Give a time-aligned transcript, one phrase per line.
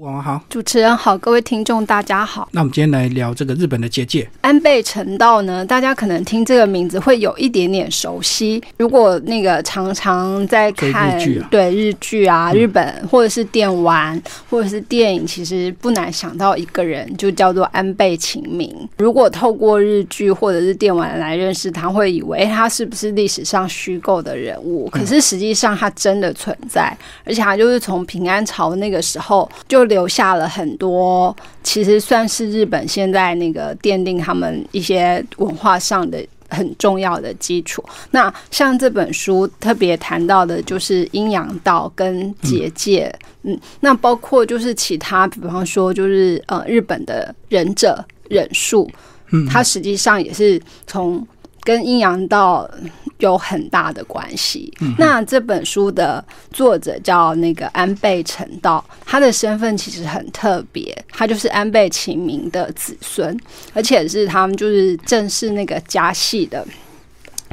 [0.00, 2.46] 晚上好，主持人好，各位听众大家好。
[2.52, 4.28] 那我们今天来聊这个日本的结界。
[4.42, 8.62] 安倍晴道呢，大家可能听这个名字会有一点点熟悉。
[8.76, 18.70] 如果那个常常在看日剧啊对日剧啊，日本或者是电玩或者是电影，其实不难想到一个人，就叫做安倍晴明。
[18.98, 24.90] 如果透过日剧或者是电玩来认识他，会以为他是不是历史上虚构的人物？
[24.90, 26.94] 可是实际上他真的存在，
[27.24, 36.24] 而且他就是从平安朝那个时候就留下了很多，其实算是日本现在那个奠定他们一些文化上的。
[36.48, 37.84] 很重要的基础。
[38.12, 43.12] 那像这本书特别谈到的，就是阴阳道跟结界，
[43.42, 48.88] 嗯那包括就是其他，比方说就是呃日本的忍者忍术，
[49.32, 51.26] 嗯，它实际上也是从
[51.62, 52.70] 跟阴阳道
[53.18, 54.72] 有很大的关系。
[54.98, 63.36] 那这本书的作者叫那个安倍晴道，他的身份其实很特别，他就是安倍晴明的子孙，
[63.72, 66.66] 而且是他们就是正是那个家系的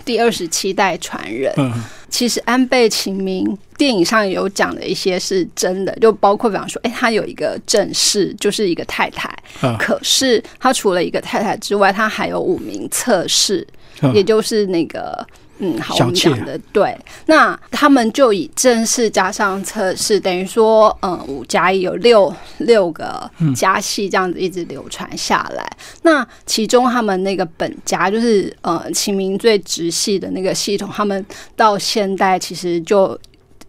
[0.03, 1.53] 第二十七代传人。
[1.57, 1.71] 嗯
[2.13, 13.67] 其实安倍晴明电影上有讲的一些是真的，就包括比方说，哎，他有一个正室，就是一个太太，嗯可是他除了一个太太之外，他还有五名侧室，
[14.03, 15.25] 嗯也就是那个。
[15.59, 25.65] 嗯，好，我们讲的对，那他们就以正式加上测试，等于说，嗯，五加一有六六个加系这样子一直流传下来。
[26.01, 31.23] 那其中他们那个本家就是呃秦明最直系的那个系统，他们
[31.55, 33.17] 到现代其实就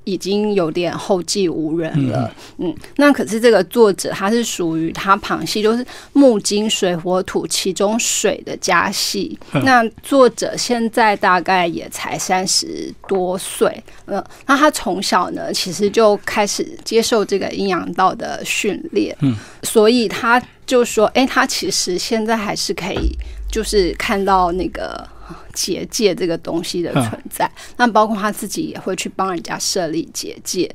[0.04, 2.32] 已经有点后继无人了。
[2.58, 9.38] 嗯那可是这个作者他是属于他旁系，就是木金水火土其中水的家系。
[9.52, 23.16] 嗯那作者现在大概也才三十多岁，嗯，那他从小呢其实就开始接受这个阴阳道的训练，嗯，所以他就说，哎、他其实现在还是可以，
[23.50, 25.13] 就是看到那个。
[25.52, 30.72] 结界这个东西的存在，那包括他自己也会去帮人家设立结界，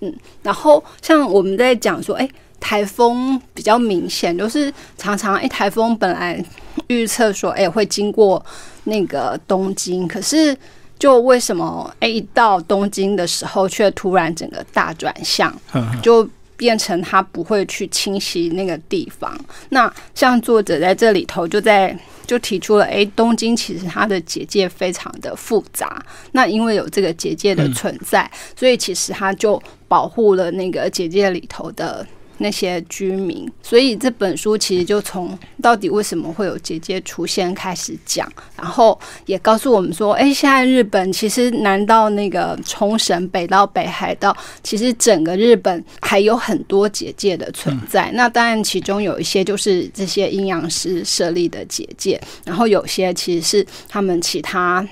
[0.00, 2.28] 嗯，然后像我们在讲说，哎、
[2.58, 6.42] 台风比较明显，就是常常哎，台风本来
[6.88, 8.44] 预测说，哎、会经过
[8.84, 10.56] 那个东京，可是
[10.98, 16.28] 就为什么哎、一到东京的时候，却突然整个大转向，嗯就
[16.60, 19.34] 变成他不会去清洗那个地方。
[19.70, 26.04] 那像作者在这里头就在就提出了，诶，东京其实它的结界非常的复杂。
[26.32, 32.06] 那因为有这个结界的存在，所以其实它就保护了那个结界里头的。
[32.40, 48.10] 那些居民，所以这本书其实就从到底为什么会有结界出现开始讲，然后也告诉我们说，哎，现在日本其实南到那个冲绳，北到北海道，其实整个日本还有很多结界的存在。
[48.14, 54.86] 那当然，其中有一些就是这些阴阳师设立的结界，然后有些其实是他们其他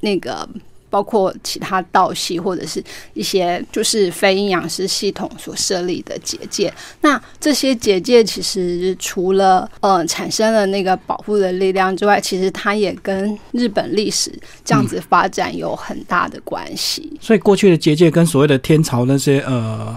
[0.00, 0.48] 那个。
[0.96, 14.32] 包括其他道系或者是一些就是非阴阳师系统所设立的结界，那这些结界其实除了呃产生了那个保护的力量之外，其实它也跟日本历史
[14.64, 17.12] 这样子发展有很大的关系。
[17.20, 19.94] 所以过去的结界跟所谓的天朝那些呃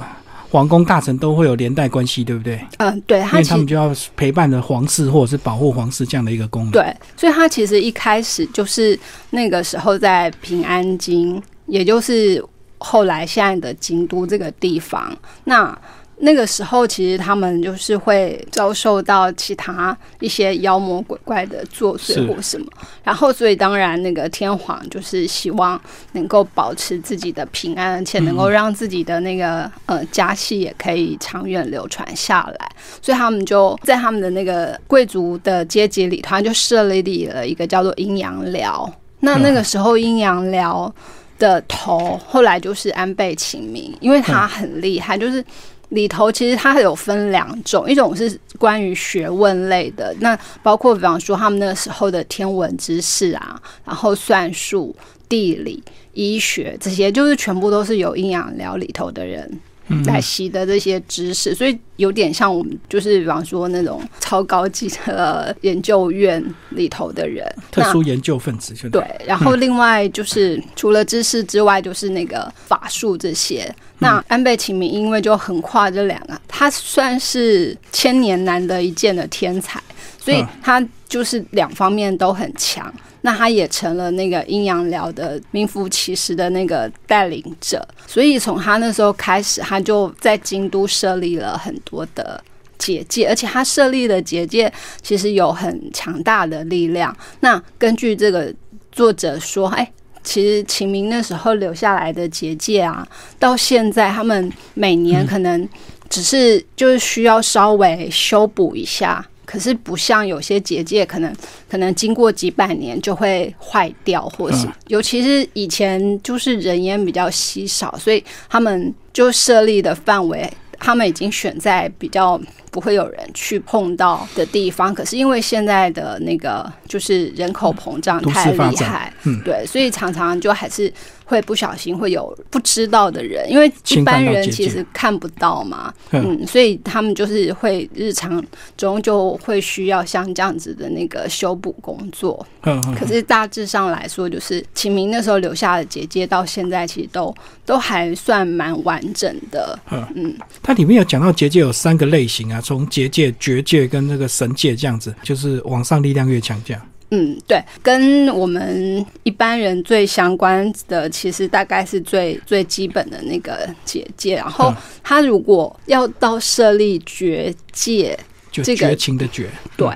[0.49, 2.59] 皇宫大臣都会有连带关系，对不对？
[2.77, 6.71] 嗯、对，因为他们就要陪伴着皇室或者是保护皇室这样的一个功能。
[6.71, 8.99] 对，所以他其实一开始就是
[9.29, 12.43] 那个时候在平安京，也就是
[12.79, 15.77] 后来现在的京都这个地方，那。
[16.21, 22.67] 那个时候，其实他们就是会遭受到其他一些妖魔鬼怪的作祟或什么，
[23.03, 25.79] 然后所以当然那个天皇就是希望
[26.11, 32.69] 能够保持自己的平安，而且能够让自己的那个呃家系也可以长远流传下来，
[33.01, 38.91] 所以他们就在他们的那个贵族的阶级里头，他就设立了一个叫做阴阳寮。
[39.21, 40.93] 那那个时候阴阳寮
[41.37, 45.41] 的头后来就是安倍晴明，因为他很厉害，就是。
[45.89, 54.95] 里头其实它有分两种，一种是关于学问类的，那包括比方说他们那时候的天文知识啊，然后算术、
[55.27, 59.59] 地理、医学这些，就是全部都是有阴阳寮里头的人。
[60.05, 73.73] 来习得这些知识，所以有点像我们就是比方说那种超高级的研究院里头的人，特殊研究分子就对，然后另外就是除了知识之外，就是那个法术这些。
[74.01, 79.81] 那安倍晴明因为就横跨这两个，他算是千年难得一见的天才，
[80.17, 82.93] 所以嗯他就是两方面都很强。
[83.21, 87.87] 那他也成了那个阴阳寮的名副其实的那个带领者。
[88.07, 92.43] 所以从他那时候开始，他就在京都设立了很多的
[92.77, 94.71] 结界，而且他设立的结界
[95.01, 97.15] 其实有很强大的力量。
[97.39, 98.53] 那根据这个
[98.91, 99.91] 作者说，哎。
[100.21, 103.07] 其实秦明那时候留下来的结界啊，
[103.39, 105.67] 到现在他们每年可能
[106.09, 111.35] 只是就是需要稍微修补一下，可是不像有些结界可能
[111.67, 120.47] 可能经过几百年就会坏掉，或是尤其是以前就是人烟比较稀少，所以他们就设立的范围，
[120.77, 122.39] 他们已经选在比较。
[122.79, 129.41] 不会有人去碰到的地方，可是因为现在的那个就是人口膨胀太厉害，嗯。
[129.43, 130.91] 对，所以常常就还是
[131.25, 138.41] 会不小心会有不知道的人，因为一般人其实看不到嘛，嗯，所以他们就是会日常
[138.77, 147.35] 中就会需要像这样子的那个修补工作，嗯，可是大致上来说，就是秦明那时候留下的结界到现在其实都
[147.65, 150.07] 都还算蛮完整的，嗯。
[150.15, 150.33] 嗯，
[150.63, 152.61] 它里面有讲到结界有三个类型啊。
[152.69, 156.79] 从结界、绝界跟那个神界这样子，就是往上力量越强，这样。
[157.09, 164.35] 嗯，对，跟我们一般人最相关的，其实大概是最最基本的那个结界。
[164.35, 164.71] 然后，
[165.03, 168.15] 他如果要到设立绝界，
[168.51, 169.87] 就绝情的绝，对。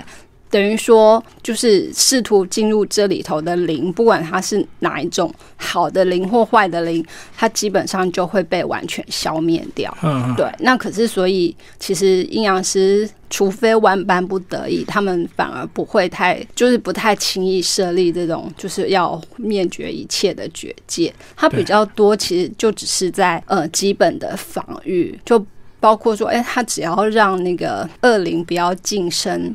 [0.53, 7.03] 等于说，就是试图进入这里头的灵，不管它是哪一种好的灵或坏的灵，
[7.35, 9.91] 它基本上就会被完全消灭掉。
[10.03, 10.45] 嗯，对。
[10.59, 21.11] 那可是，所以其实阴阳师，除非万般不得已，他们反而不会太，就是不太轻易设立这种就是要灭绝一切的绝界。
[21.35, 25.43] 它比较多，其实就只是在呃基本的防御就。
[25.83, 29.53] 包括说，哎，他只要让那个恶灵不要近身，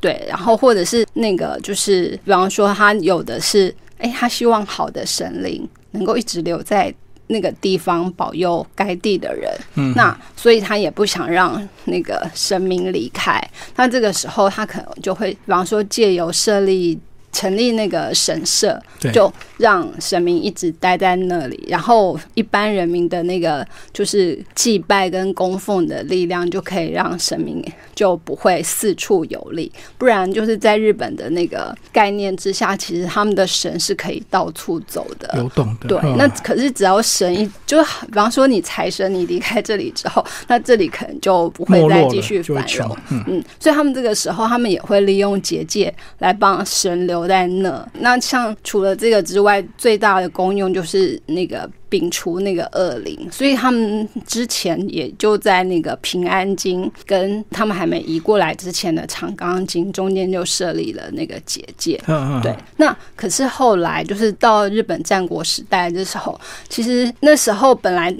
[0.00, 6.92] 对，然后或者是那个，就是比方说，他有的是，哎，他希望好的神灵能够一直留在
[7.28, 13.40] 那个地方保佑该地的人，嗯，那所以他也不想让那个神明离开，
[13.76, 16.98] 那这个时候他可能就会，比方说借由设立。
[17.32, 18.80] 成立那个神社，
[19.12, 29.70] 就让神明一直待在那里，然后一般人民的那个就是祭拜跟供奉的力量，就可以让神明就不会四处游历。
[29.96, 35.88] 不然就是在日本的那个概念之下，其实他们的神是可以到处走的，流动的。
[35.88, 42.96] 对，那可是只要神一，就比方说你财神你离开这里之后，那这里可能就不会再继续繁荣。
[43.10, 47.19] 嗯，所以他们这个时候，他们也会利用结界来帮神流。
[47.26, 62.00] 在那，那像除了这个之外，最大的功用就是那个摒除那个恶灵，所以他们之前也就在那个平安京跟他们还没移过来之前的长冈京中间就设立了那个结界。
[62.42, 68.14] 对，那可是后来就是到日本战国时代的时候，其实那时候本来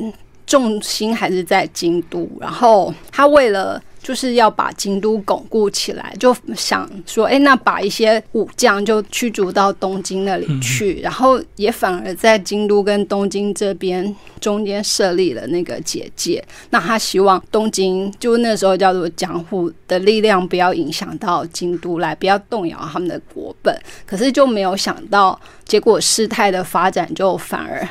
[0.47, 3.81] 重心还是在京都，然后他为了。
[4.11, 16.45] 就是要把京都巩固起来，就想说，哎，那把一些武将就驱逐到东京那里去，然后也反而在京都跟东京这边中间设立了那个结界。
[16.71, 23.73] 那他希望东京就那时候叫做江户的力量不要影响到京都来，不要动摇他们的国本。
[24.05, 27.87] 可是就没有想到，结果事态的发展就反而。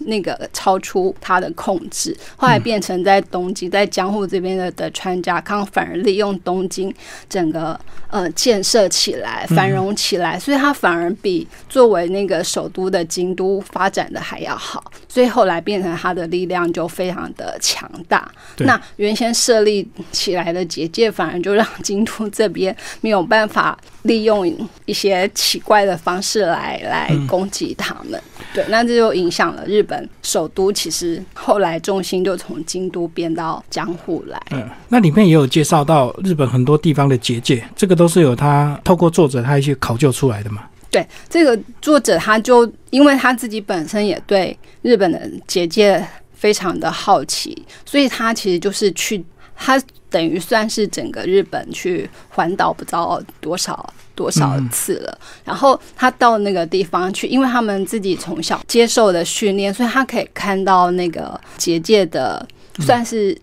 [0.00, 6.92] 那个超出他的控制，后来变成在东京，在江户这边的的川家康反而利用东京
[7.28, 18.30] 整个呃建设起来，繁荣起来，所以他反而比作为那个首都的京都发展的还要好，所以后来变成他的力量就非常的强大。
[18.58, 24.46] 那原先设立起来的结界，反而就让京都这边没有办法利用
[24.86, 28.20] 一些奇怪的方式来来攻击他们。
[28.54, 30.72] 对，那这就影响了日本首都。
[30.72, 34.40] 其实后来重心就从京都变到江户来。
[34.50, 40.64] 嗯，那里面也有介绍到日本很多地方的结界，这个都是有他透过作者他一些考究出来的嘛。
[40.90, 49.80] 对，这个作者他就因为他自己本身也对日本的结界非常的好奇，所以他其实就是去他。
[50.10, 62.46] 等于算是整个日本去环岛不知道多少多少次了，然后他到那个地方去，因为他们自己从小接受的训练，所以他可以看到那个结界的
[62.80, 63.36] 算是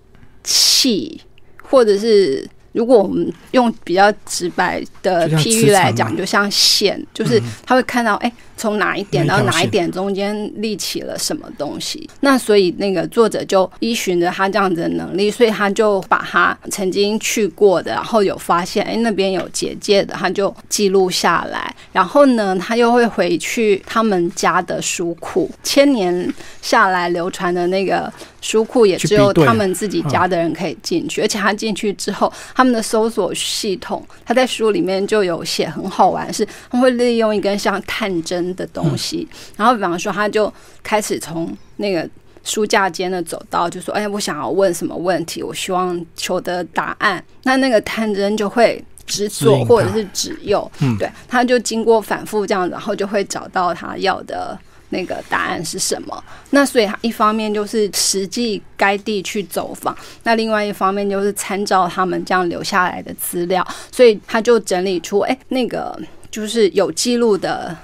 [0.43, 1.19] 气，
[1.63, 2.47] 或者是
[2.77, 12.07] 如果我们用比较直白的譬喻来讲，就像线，就是他会看到哎从哪一点到哪一点中间立起了什么东西。
[12.19, 21.75] 那所以那个作者就依循着他这样子的能力，所以他就把他曾经去过的，然后有发现哎那边有结界的，他就记录下来。
[21.91, 31.22] 然后呢，他又会回去他们家的书库，千年下来流传的那个书库，也只有他们自己家的人可以进去。
[31.22, 40.53] 而且他进去之后，他们的搜索系统，他在书里面就有写很好玩，是他会利用一根像探针的东西，然后比方说，他就
[40.84, 42.08] 开始从那个
[42.44, 45.44] 书架间的走道，就说：“哎，我想要问什么问题？
[45.44, 54.56] 我希望求得答案。”那那个探针就会指左或者是指右，对，他就经过反复这样，然后就会找到他要的。
[54.90, 56.24] 那个答案是什么？
[56.52, 66.00] 那所以他一方面就是实际该地去走访，那另外一方面就是参照他们这样留下来的资料，所以他就整理出，哎，那个
[66.32, 67.76] 就是有记录的。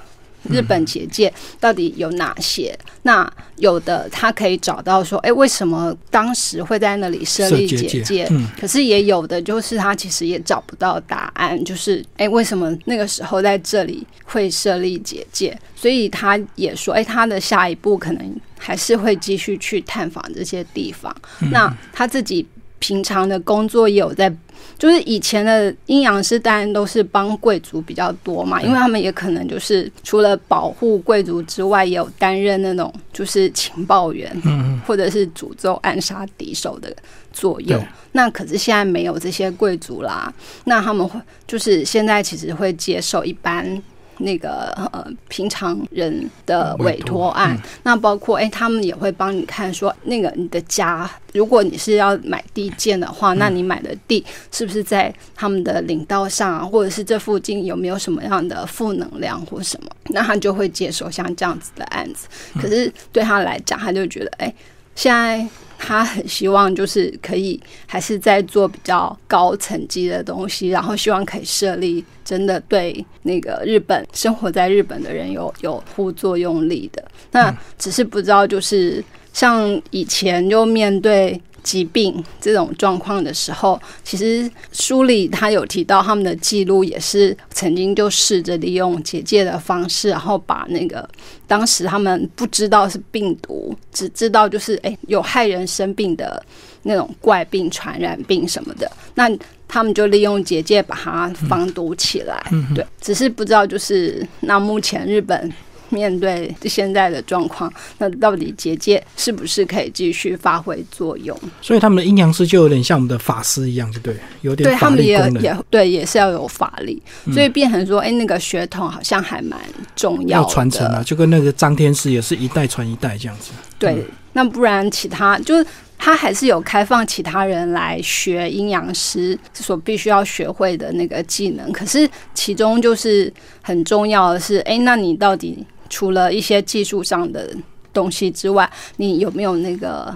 [0.49, 2.77] 日本结界到底有哪些？
[3.03, 8.29] 那有的他可以找到说，哎，为什么当时会在那里设立结界？
[8.59, 15.57] 可是也有的就是他其实也找不到答案，就是哎，为什么那个时候在这里会设立结界？
[15.75, 21.13] 所以他也说，哎，他的下一步可能还是会继续去探访这些地方。
[21.51, 22.45] 那他自己
[22.83, 24.29] 平常的工作也有在。
[24.77, 36.93] 就是以前的阴阳师当然都是帮贵族比较多嘛，因为他们也可能就是除了保护贵族之外，也有担任那种就是情报员，嗯，或者是诅咒暗杀敌手的
[37.31, 37.81] 作用。
[38.11, 40.33] 那可是现在没有这些贵族啦，
[40.65, 43.81] 那他们会就是现在其实会接受一般。
[44.19, 59.89] 那个呃，平常人的委托案，那包括哎，他们也会帮你看说，那个你的家，如果你是要买地建的话，那你买的地是不是在他们的领道上啊，或者是这附近有没有什么样的负能量或什么？
[60.09, 62.27] 那他就会接受像这样子的案子。
[62.59, 64.53] 可是对他来讲，他就觉得哎，
[64.95, 65.47] 现在。
[65.85, 77.03] 他很希望就是可以还是在做比较高层级的东西，然后希望可以设立真的对那个日本生活在日本的人有有互作用力的。
[77.31, 81.39] 那只是不知道就是像以前就面对。
[81.63, 91.09] 疾病这种状况的时候，其实书里他有提到他们的记录，也是曾经就试着利用结界的方式，然后把那个
[91.47, 96.43] 当时他们不知道是病毒，只知道就是诶有害人生病的
[96.83, 99.29] 那种怪病、传染病什么的，那
[99.67, 102.43] 他们就利用结界把它防毒起来。
[102.75, 105.51] 对，只是不知道就是那目前日本。
[105.93, 111.37] 面对现在的状况，那到底结界是不是可以继续发挥作用？
[111.61, 119.59] 所以他们的阴阳师就有点像我们的法师一样，就对，有点对他们也也对，也是要有法力，所以变成说，哎，那个血统好像还蛮
[119.95, 123.51] 重要，传承啊，就跟那个张天师也是一代传一代这样子。
[123.77, 125.65] 对，那不然其他就是
[125.97, 133.31] 他还是有开放其他人来学阴阳师所必须要学会的那个技能，可是其中就是
[133.61, 135.65] 很重要的是，哎，那你到底？
[135.93, 137.55] 除了一些技术上的
[137.93, 140.11] 东西之外，你有没有那个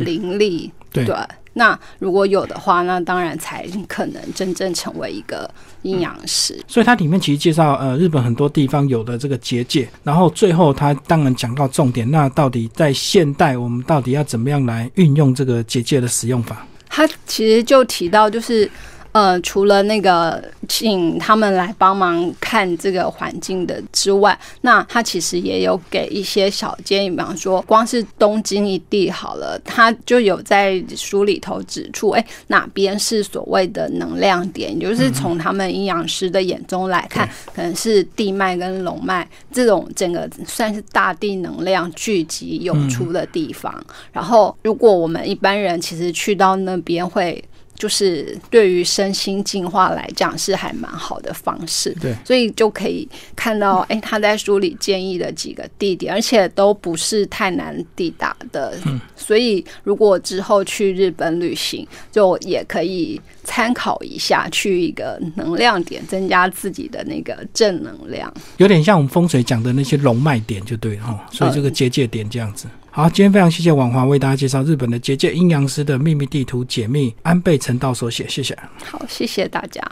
[0.00, 0.70] 灵力？
[0.92, 1.06] 对，
[1.54, 6.62] 那如果有的话，那当然才可能真正成为一个阴阳师。
[6.68, 16.66] 所以它里面其实介绍呃日本很多地方有的这个结界，然后最后它当然讲到重点，那到底在现代我们到底要怎么样来运用这个结界的使用法？
[16.90, 18.70] 它其实就提到就是。
[19.16, 43.74] 呃，除了那个请他们来帮忙看这个环境的之外，那他其实也有给一些小建议，比方说，光是东京一地好了，他就有在书里头指出，哎，哪边是所谓的能量点，就是从他们阴阳师的眼中来看，可能是地脉跟龙脉这种整个算是大地能量聚集涌出的地方。
[44.12, 47.42] 然后，如果我们一般人其实去到那边会。
[47.78, 72.66] 就是对于身心进化来讲是还蛮好的方式，对，所以就可以看到，哎，他在书里建议的几个地点，而且都不是太难抵达的，嗯，所以如果之后去日本旅行，就也可以参考一下，去一个能量点，增加自己的那个正能量，有点像我们风水讲的那些龙脉点，就对了哈，所以这个结界点这样子。
[72.96, 78.58] 好，今天非常谢谢王华为大家介绍日本的结界阴阳师的秘密地图解密，安倍成道所写，谢谢。
[78.82, 79.82] 好，谢谢大家。